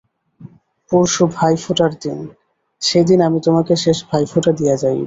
[0.91, 2.19] পরশু ভাইফোঁটার দিন,
[2.81, 4.99] সেদিন আমি তোমাকে শেষ ভাইফোঁটা দিয়া যাইব।